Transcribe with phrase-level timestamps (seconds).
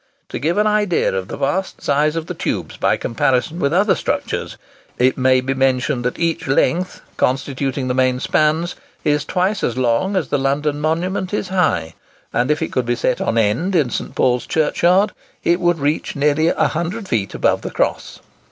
[0.29, 3.93] To give an idea of the vast size of the tubes by comparison with other
[3.93, 4.57] structures,
[4.97, 10.15] it may be mentioned that each length constituting the main spans is twice as long
[10.15, 11.93] as London Monument is high;
[12.33, 14.15] and if it could be set on end in St.
[14.15, 15.11] Paul's Churchyard,
[15.43, 18.21] it would reach nearly 100 feet above the cross.